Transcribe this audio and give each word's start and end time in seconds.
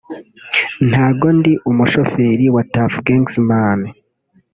ntago 0.89 1.27
ndi 1.37 1.53
umushoferi 1.69 2.45
wa 2.55 2.63
Tuff 2.73 2.93
Gangs 3.05 3.35
man 3.49 3.79